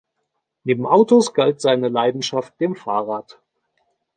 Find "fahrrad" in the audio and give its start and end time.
2.75-3.39